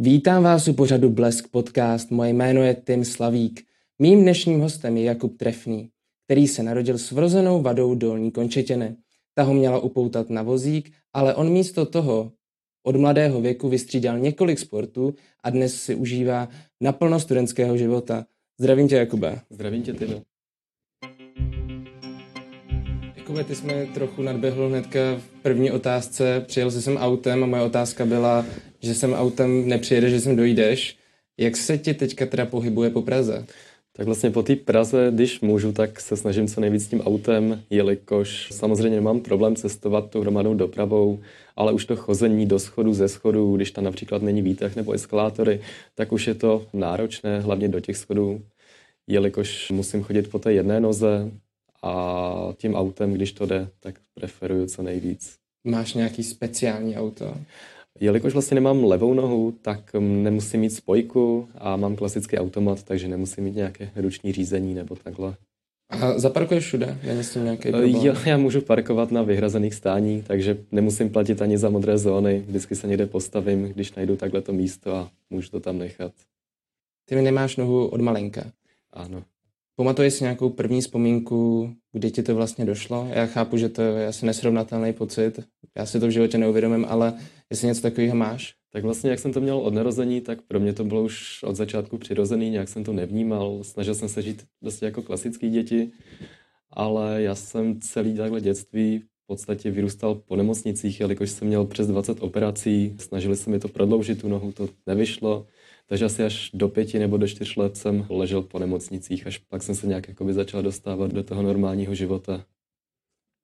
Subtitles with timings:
[0.00, 2.10] Vítám vás u pořadu Blesk podcast.
[2.10, 3.64] Moje jméno je Tim Slavík.
[3.98, 5.90] Mým dnešním hostem je Jakub Trefný,
[6.24, 8.96] který se narodil s vrozenou vadou dolní končetiny.
[9.34, 12.32] Ta ho měla upoutat na vozík, ale on místo toho
[12.86, 15.14] od mladého věku vystřídal několik sportů
[15.44, 16.48] a dnes si užívá
[16.80, 18.26] naplno studentského života.
[18.58, 19.40] Zdravím tě, Jakube.
[19.50, 20.22] Zdravím tě, Tim.
[23.16, 26.44] Jakube, ty jsme trochu nadběhl hnedka v první otázce.
[26.46, 28.44] Přijel jsi sem autem a moje otázka byla,
[28.80, 30.96] že sem autem nepřijede, že sem dojdeš.
[31.38, 33.46] Jak se ti teďka teda pohybuje po Praze?
[33.92, 38.48] Tak vlastně po té Praze, když můžu, tak se snažím co nejvíc tím autem, jelikož
[38.52, 41.20] samozřejmě nemám problém cestovat tou hromadnou dopravou,
[41.56, 45.60] ale už to chození do schodu, ze schodu, když tam například není výtah nebo eskalátory,
[45.94, 48.42] tak už je to náročné, hlavně do těch schodů,
[49.06, 51.30] jelikož musím chodit po té jedné noze
[51.82, 55.36] a tím autem, když to jde, tak preferuju co nejvíc.
[55.64, 57.34] Máš nějaký speciální auto?
[58.00, 63.44] Jelikož vlastně nemám levou nohu, tak nemusím mít spojku a mám klasický automat, takže nemusím
[63.44, 65.34] mít nějaké ruční řízení nebo takhle.
[65.90, 66.98] A zaparkuješ všude?
[67.06, 67.96] Není s tím nějaký problém?
[68.02, 72.44] Jo, já můžu parkovat na vyhrazených stání, takže nemusím platit ani za modré zóny.
[72.48, 76.12] Vždycky se někde postavím, když najdu takhle to místo a můžu to tam nechat.
[77.08, 78.44] Ty mi nemáš nohu od malinka.
[78.92, 79.22] Ano.
[79.76, 83.08] Pamatuješ si nějakou první vzpomínku, kdy ti to vlastně došlo?
[83.12, 85.40] Já chápu, že to je asi nesrovnatelný pocit.
[85.76, 87.14] Já si to v životě neuvědomím, ale
[87.50, 88.54] jestli něco takového máš?
[88.72, 91.56] Tak vlastně, jak jsem to měl od narození, tak pro mě to bylo už od
[91.56, 95.90] začátku přirozený, nějak jsem to nevnímal, snažil jsem se žít prostě jako klasický děti,
[96.70, 101.86] ale já jsem celý takhle dětství v podstatě vyrůstal po nemocnicích, jelikož jsem měl přes
[101.86, 105.46] 20 operací, snažili se mi to prodloužit tu nohu, to nevyšlo,
[105.86, 109.62] takže asi až do pěti nebo do čtyř let jsem ležel po nemocnicích, až pak
[109.62, 112.44] jsem se nějak jakoby začal dostávat do toho normálního života.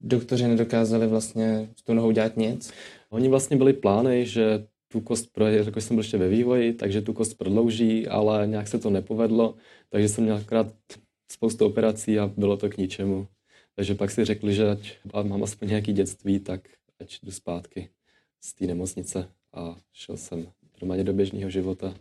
[0.00, 2.72] Doktoři nedokázali vlastně s tou nohou dělat nic?
[3.14, 7.12] Oni vlastně byli plány, že tu kost, jako jsem byl ještě ve vývoji, takže tu
[7.12, 9.54] kost prodlouží, ale nějak se to nepovedlo,
[9.88, 10.74] takže jsem měl akorát
[11.32, 13.26] spoustu operací a bylo to k ničemu.
[13.76, 16.68] Takže pak si řekli, že ať mám aspoň nějaký dětství, tak
[17.00, 17.88] ať jdu zpátky
[18.40, 20.46] z té nemocnice a šel jsem
[20.80, 21.94] normálně do běžného života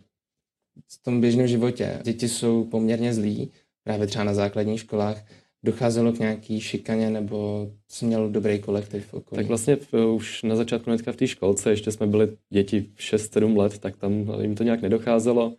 [0.88, 3.52] v tom běžném životě děti jsou poměrně zlí,
[3.82, 5.24] právě třeba na základních školách,
[5.64, 9.36] docházelo k nějaký šikaně nebo jsi měl dobrý kolektiv okolí?
[9.36, 13.56] Tak vlastně v, už na začátku hnedka v té školce, ještě jsme byli děti 6-7
[13.56, 15.54] let, tak tam jim to nějak nedocházelo.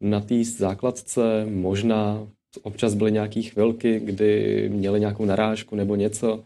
[0.00, 2.28] Na té základce možná
[2.62, 6.44] občas byly nějaké chvilky, kdy měli nějakou narážku nebo něco,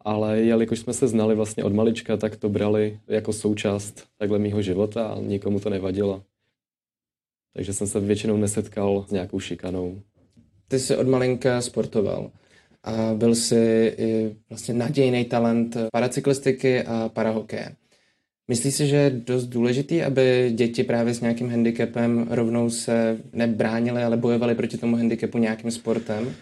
[0.00, 4.62] ale jelikož jsme se znali vlastně od malička, tak to brali jako součást takhle mýho
[4.62, 6.22] života a nikomu to nevadilo
[7.54, 10.02] takže jsem se většinou nesetkal s nějakou šikanou.
[10.72, 12.30] Ty jsi od malinka sportoval
[12.84, 17.72] a byl jsi i vlastně nadějný talent paracyklistiky a parahokeje.
[18.48, 24.02] Myslíš si, že je dost důležitý, aby děti právě s nějakým handicapem rovnou se nebránily,
[24.02, 26.34] ale bojovali proti tomu handicapu nějakým sportem?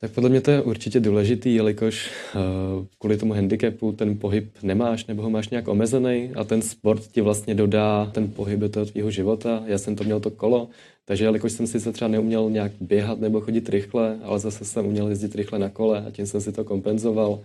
[0.00, 5.06] Tak podle mě to je určitě důležitý, jelikož uh, kvůli tomu handicapu ten pohyb nemáš
[5.06, 8.86] nebo ho máš nějak omezený a ten sport ti vlastně dodá ten pohyb do toho
[8.86, 9.62] tvýho života.
[9.66, 10.68] Já jsem to měl to kolo,
[11.04, 14.86] takže jelikož jsem si se třeba neuměl nějak běhat nebo chodit rychle, ale zase jsem
[14.86, 17.40] uměl jezdit rychle na kole a tím jsem si to kompenzoval.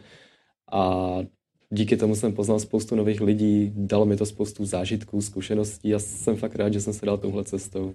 [0.72, 1.18] A
[1.70, 6.36] díky tomu jsem poznal spoustu nových lidí, dalo mi to spoustu zážitků, zkušeností a jsem
[6.36, 7.94] fakt rád, že jsem se dal touhle cestou.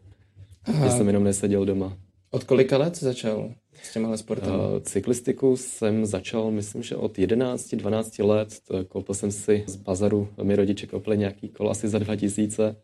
[0.65, 0.87] Aha.
[0.87, 1.97] Že jsem jenom neseděl doma.
[2.31, 3.51] Od kolika let začal
[3.87, 4.55] s těmihle sportem?
[4.55, 8.61] Uh, cyklistiku jsem začal, myslím, že od 11-12 let.
[8.89, 12.77] Koupil jsem si z bazaru, mi rodiče koupili nějaký kolo asi za 2000.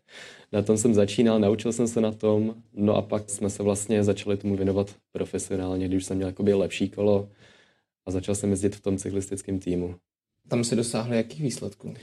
[0.51, 4.03] Na tom jsem začínal, naučil jsem se na tom, no a pak jsme se vlastně
[4.03, 7.29] začali tomu věnovat profesionálně, když jsem měl jakoby lepší kolo
[8.05, 9.95] a začal jsem jezdit v tom cyklistickém týmu.
[10.47, 11.93] Tam se dosáhli jakých výsledků?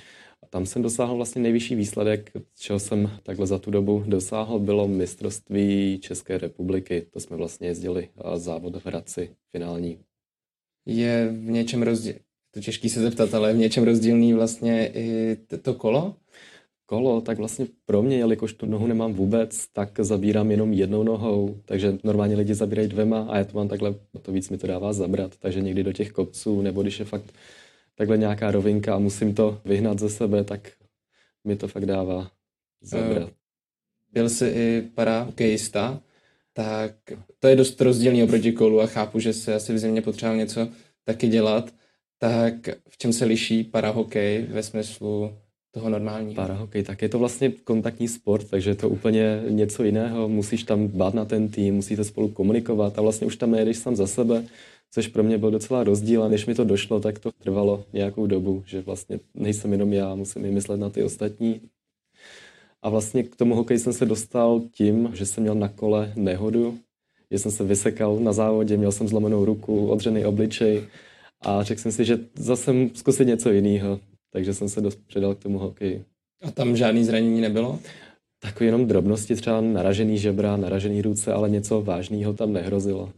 [0.43, 4.89] A tam jsem dosáhl vlastně nejvyšší výsledek, čeho jsem takhle za tu dobu dosáhl, bylo
[4.89, 7.07] mistrovství České republiky.
[7.11, 9.99] To jsme vlastně jezdili a závod v Hradci, finální.
[10.87, 12.15] Je v něčem rozdíl,
[12.51, 16.15] to těžký se zeptat, ale je v něčem rozdílný vlastně i to kolo?
[16.87, 21.61] Kolo, tak vlastně pro mě, jelikož tu nohu nemám vůbec, tak zabírám jenom jednou nohou,
[21.65, 24.93] takže normálně lidi zabírají dvěma a já to mám takhle, to víc mi to dává
[24.93, 27.33] zabrat, takže někdy do těch kopců, nebo když je fakt
[28.01, 30.73] takhle nějaká rovinka a musím to vyhnat ze sebe, tak
[31.45, 32.31] mi to fakt dává
[32.81, 33.23] zabrat.
[33.23, 33.29] Uh,
[34.13, 36.01] byl jsi i parahokejista,
[36.53, 36.95] tak
[37.39, 40.69] to je dost rozdílný oproti kolu a chápu, že se asi v zimě potřeboval něco
[41.05, 41.75] taky dělat.
[42.19, 42.55] Tak
[42.89, 45.33] v čem se liší parahokej ve smyslu
[45.71, 46.35] toho normálního?
[46.35, 50.29] Parahokej, tak je to vlastně kontaktní sport, takže je to úplně něco jiného.
[50.29, 53.97] Musíš tam dbát na ten tým, musíte spolu komunikovat a vlastně už tam nejedeš sám
[53.97, 54.45] za sebe,
[54.91, 58.27] což pro mě byl docela rozdíl a než mi to došlo, tak to trvalo nějakou
[58.27, 61.61] dobu, že vlastně nejsem jenom já, musím i myslet na ty ostatní.
[62.83, 66.79] A vlastně k tomu hokeji jsem se dostal tím, že jsem měl na kole nehodu,
[67.31, 70.87] že jsem se vysekal na závodě, měl jsem zlomenou ruku, odřený obličej
[71.41, 74.01] a řekl jsem si, že zase zkusit něco jiného.
[74.33, 76.05] Takže jsem se dost předal k tomu hokeji.
[76.43, 77.79] A tam žádný zranění nebylo?
[78.43, 83.13] Takový jenom drobnosti, třeba naražený žebra, naražený ruce, ale něco vážného tam nehrozilo.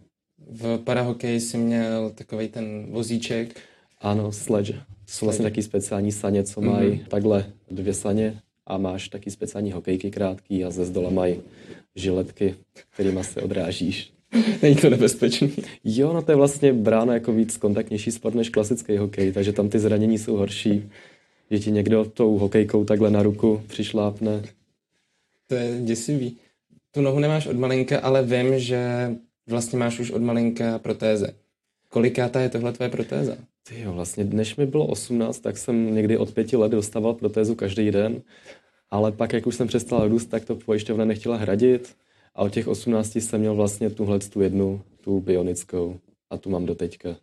[0.50, 3.60] V parahokeji jsi měl takový ten vozíček.
[4.00, 4.80] Ano, sledge.
[5.06, 7.06] Jsou vlastně taky speciální saně, co mají mm-hmm.
[7.08, 11.40] takhle dvě saně a máš taky speciální hokejky krátký a ze zdola mají
[11.96, 12.54] žiletky,
[12.90, 14.12] kterými se odrážíš.
[14.62, 15.52] Není to nebezpečný.
[15.84, 19.68] Jo, no to je vlastně bráno jako víc kontaktnější sport než klasický hokej, takže tam
[19.68, 20.90] ty zranění jsou horší.
[21.50, 24.42] Že ti někdo tou hokejkou takhle na ruku přišlápne.
[25.46, 26.36] To je děsivý.
[26.90, 29.10] Tu nohu nemáš od malinka, ale vím, že
[29.46, 31.34] vlastně máš už od malinka protéze.
[31.88, 33.36] Kolikátá je tohle tvoje protéza?
[33.68, 37.54] Ty jo, vlastně než mi bylo 18, tak jsem někdy od pěti let dostával protézu
[37.54, 38.22] každý den,
[38.90, 41.96] ale pak, jak už jsem přestal růst, tak to pojišťovna nechtěla hradit
[42.34, 45.98] a od těch 18 jsem měl vlastně tuhle tu jednu, tu bionickou
[46.30, 47.16] a tu mám do teďka.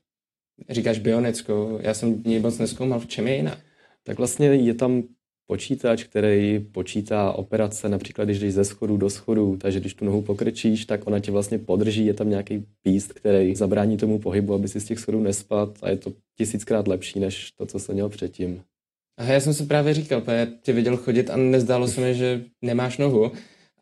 [0.70, 3.58] Říkáš bionickou, já jsem ji moc neskoumal, v čem je jiná?
[4.04, 5.04] Tak vlastně je tam
[5.50, 10.22] počítač, který počítá operace, například když jdeš ze schodu do schodu, takže když tu nohu
[10.22, 14.68] pokrčíš, tak ona tě vlastně podrží, je tam nějaký píst, který zabrání tomu pohybu, aby
[14.68, 18.10] si z těch schodů nespad a je to tisíckrát lepší, než to, co jsem měl
[18.10, 18.62] předtím.
[19.18, 22.42] A já jsem si právě říkal, protože tě viděl chodit a nezdálo se mi, že
[22.62, 23.32] nemáš nohu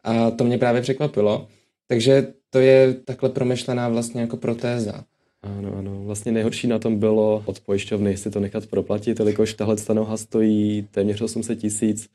[0.03, 1.47] a to mě právě překvapilo.
[1.87, 5.03] Takže to je takhle promyšlená vlastně jako protéza.
[5.41, 6.03] Ano, ano.
[6.03, 10.87] Vlastně nejhorší na tom bylo od pojišťovny si to nechat proplatit, jelikož tahle noha stojí
[10.91, 12.09] téměř 800 tisíc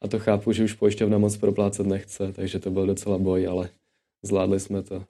[0.00, 3.68] a to chápu, že už pojišťovna moc proplácet nechce, takže to byl docela boj, ale
[4.22, 5.04] zvládli jsme to.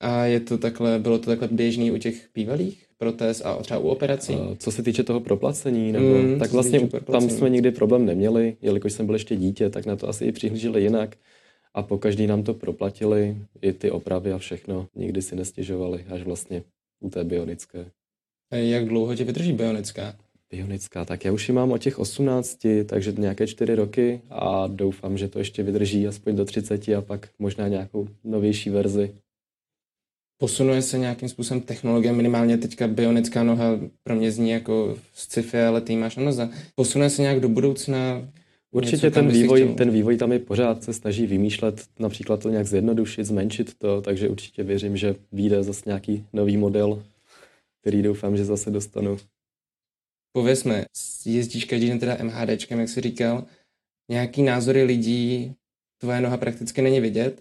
[0.00, 3.88] A je to takhle, bylo to takhle běžný u těch bývalých protéz a třeba u
[3.88, 4.34] operací?
[4.34, 8.56] A co se týče toho proplacení, nebo mm, tak vlastně tam jsme nikdy problém neměli,
[8.62, 11.16] jelikož jsem byl ještě dítě, tak na to asi i přihlíželi jinak.
[11.74, 14.88] A po každý nám to proplatili, i ty opravy a všechno.
[14.94, 16.62] Nikdy si nestěžovali, až vlastně
[17.00, 17.90] u té bionické.
[18.52, 20.16] A jak dlouho tě vydrží bionická?
[20.50, 25.18] Bionická, tak já už ji mám od těch 18, takže nějaké 4 roky a doufám,
[25.18, 29.14] že to ještě vydrží aspoň do 30 a pak možná nějakou novější verzi.
[30.38, 35.80] Posunuje se nějakým způsobem technologie, minimálně teďka bionická noha pro mě zní jako sci-fi, ale
[35.80, 36.50] ty máš na noze.
[36.74, 38.28] Posunuje se nějak do budoucna
[38.76, 43.24] Určitě ten vývoj, ten vývoj tam je pořád, se snaží vymýšlet, například to nějak zjednodušit,
[43.24, 47.04] zmenšit to, takže určitě věřím, že vyjde zase nějaký nový model,
[47.80, 49.16] který doufám, že zase dostanu.
[50.32, 50.84] Pověz mi,
[51.24, 53.46] jezdíš každý den teda MHDčkem, jak jsi říkal,
[54.10, 55.54] nějaký názory lidí,
[56.00, 57.40] tvoje noha prakticky není vidět,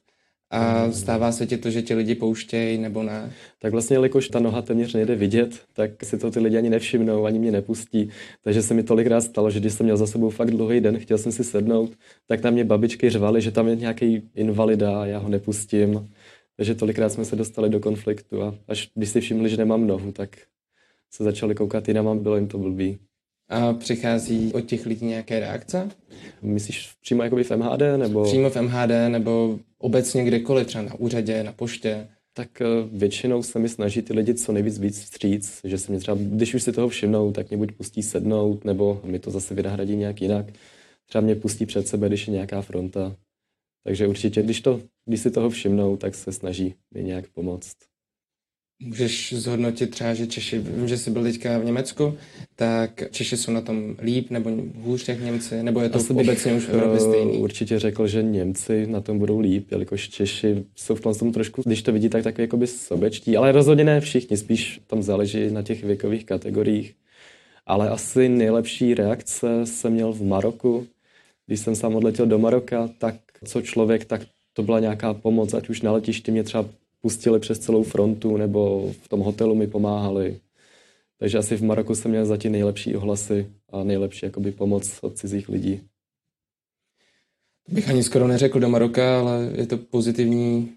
[0.50, 3.33] a stává se ti to, že ti lidi pouštějí nebo ne?
[3.59, 7.25] Tak vlastně, jelikož ta noha téměř nejde vidět, tak si to ty lidi ani nevšimnou,
[7.25, 8.09] ani mě nepustí.
[8.44, 11.18] Takže se mi tolikrát stalo, že když jsem měl za sebou fakt dlouhý den, chtěl
[11.18, 11.92] jsem si sednout,
[12.27, 16.09] tak tam mě babičky řvaly, že tam je nějaký invalida a já ho nepustím.
[16.57, 20.12] Takže tolikrát jsme se dostali do konfliktu a až když si všimli, že nemám nohu,
[20.12, 20.38] tak
[21.12, 23.00] se začali koukat jinam a bylo jim to blbý.
[23.50, 25.89] A přichází od těch lidí nějaké reakce?
[26.42, 27.81] Myslíš přímo jakoby v MHD?
[27.97, 28.24] Nebo...
[28.24, 32.07] Přímo v MHD nebo obecně kdekoliv, třeba na úřadě, na poště?
[32.33, 36.00] Tak eh, většinou se mi snaží ty lidi co nejvíc víc vstříc, že se mě
[36.00, 39.53] třeba, když už si toho všimnou, tak mě buď pustí sednout, nebo mi to zase
[39.53, 40.45] vynahradí nějak jinak.
[41.06, 43.15] Třeba mě pustí před sebe, když je nějaká fronta.
[43.83, 47.75] Takže určitě, když, to, když si toho všimnou, tak se snaží mi nějak pomoct.
[48.79, 52.17] Můžeš zhodnotit třeba, že Češi, vím, že jsi byl teďka v Německu,
[52.55, 56.53] tak Češi jsou na tom líp nebo hůř jak Němci, nebo je to Asi obecně
[56.53, 57.37] už v Evropě stejný?
[57.37, 61.81] Určitě řekl, že Němci na tom budou líp, jelikož Češi jsou v tom trošku, když
[61.81, 65.83] to vidí, tak takový jakoby sobečtí, ale rozhodně ne všichni, spíš tam záleží na těch
[65.83, 66.95] věkových kategoriích.
[67.65, 70.87] Ale asi nejlepší reakce jsem měl v Maroku,
[71.47, 73.15] když jsem sám odletěl do Maroka, tak
[73.45, 74.21] co člověk, tak
[74.53, 76.65] to byla nějaká pomoc, ať už na letišti mě třeba
[77.06, 80.40] pustili přes celou frontu nebo v tom hotelu mi pomáhali.
[81.19, 85.50] Takže asi v Maroku jsem měl zatím nejlepší ohlasy a nejlepší jakoby pomoc od cizích
[85.50, 85.81] lidí.
[87.69, 90.71] Bych ani skoro neřekl do Maroka, ale je to pozitivní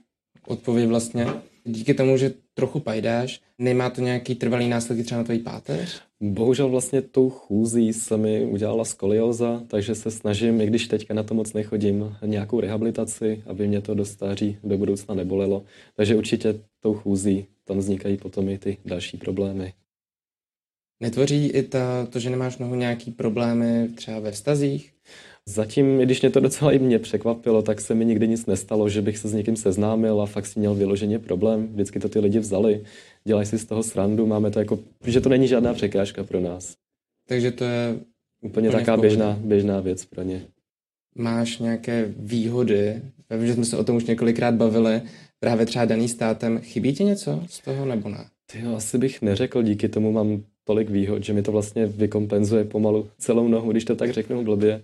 [0.47, 1.27] odpověď vlastně.
[1.71, 6.03] Díky tomu, že trochu pajdáš, nemá to nějaký trvalý následky třeba na tvojí páteř?
[6.21, 11.23] Bohužel vlastně tou chůzí se mi udělala skolioza, takže se snažím, i když teďka na
[11.23, 15.65] to moc nechodím, nějakou rehabilitaci, aby mě to do stáří do budoucna nebolelo.
[15.97, 19.73] Takže určitě tou chůzí tam vznikají potom i ty další problémy.
[21.01, 24.95] Netvoří i ta, to, že nemáš nohu nějaký problémy třeba ve vztazích?
[25.49, 28.89] Zatím, i když mě to docela i mě překvapilo, tak se mi nikdy nic nestalo,
[28.89, 31.67] že bych se s někým seznámil a fakt si měl vyloženě problém.
[31.67, 32.85] Vždycky to ty lidi vzali,
[33.25, 36.75] dělají si z toho srandu, máme to jako, že to není žádná překážka pro nás.
[37.29, 37.97] Takže to je
[38.43, 40.43] úplně, úplně taková běžná, běžná věc pro ně.
[41.15, 45.03] máš nějaké výhody, vím, že jsme se o tom už několikrát bavili,
[45.41, 48.25] právě třeba daný státem, chybí ti něco z toho nebo ne?
[48.53, 52.65] Ty jo, asi bych neřekl, díky tomu mám tolik výhod, že mi to vlastně vykompenzuje
[52.65, 54.83] pomalu celou nohu, když to tak řeknu blbě.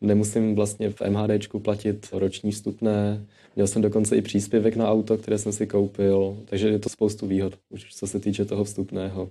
[0.00, 3.24] Nemusím vlastně v MHDčku platit roční vstupné,
[3.56, 7.26] měl jsem dokonce i příspěvek na auto, které jsem si koupil, takže je to spoustu
[7.26, 9.30] výhod, už co se týče toho vstupného.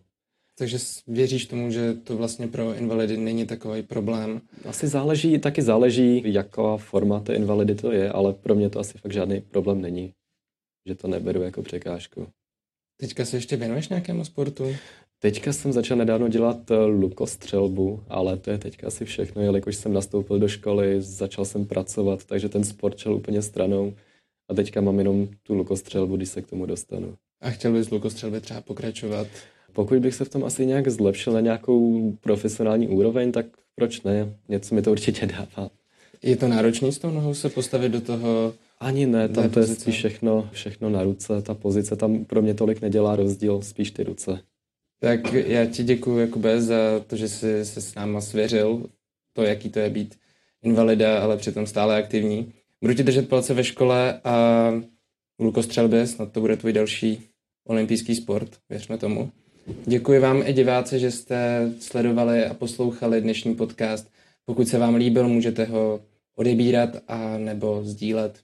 [0.57, 4.41] Takže věříš tomu, že to vlastně pro invalidy není takový problém?
[4.65, 8.97] Asi záleží, taky záleží, jaká forma té invalidy to je, ale pro mě to asi
[8.97, 10.13] fakt žádný problém není,
[10.85, 12.27] že to neberu jako překážku.
[12.97, 14.75] Teďka se ještě věnuješ nějakému sportu?
[15.19, 19.93] Teďka jsem začal nedávno dělat eh, lukostřelbu, ale to je teďka asi všechno, jelikož jsem
[19.93, 23.93] nastoupil do školy, začal jsem pracovat, takže ten sport šel úplně stranou
[24.50, 27.15] a teďka mám jenom tu lukostřelbu, když se k tomu dostanu.
[27.41, 29.27] A chtěl bys lukostřelby třeba pokračovat?
[29.74, 33.45] Pokud bych se v tom asi nějak zlepšil na nějakou profesionální úroveň, tak
[33.75, 34.36] proč ne?
[34.50, 35.69] Něco mi to určitě dává.
[36.24, 38.53] Je to náročný s tou nohou se postavit do toho?
[38.79, 41.41] Ani ne, tam to je spíš všechno, všechno na ruce.
[41.41, 44.39] Ta pozice tam pro mě tolik nedělá rozdíl, spíš ty ruce.
[44.99, 46.75] Tak já ti děkuji Jakube za
[47.07, 48.89] to, že jsi se s náma svěřil
[49.33, 50.15] to, jaký to je být
[50.63, 52.53] invalida, ale přitom stále aktivní.
[52.81, 54.71] Budu ti držet palce ve škole a
[55.39, 57.21] lukostřelbě, snad to bude tvůj další
[57.67, 59.31] olympijský sport, věřme tomu.
[59.85, 64.11] Děkuji vám i diváci, že jste sledovali a poslouchali dnešní podcast.
[64.45, 66.01] Pokud se vám líbil, můžete ho
[66.35, 68.39] odebírat a nebo sdílet.